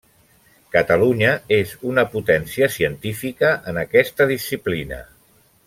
Catalunya 0.75 1.33
és 1.57 1.73
una 1.91 2.05
potència 2.15 2.71
científica 2.77 3.53
en 3.73 3.81
aquesta 3.85 4.31
disciplina. 4.35 5.03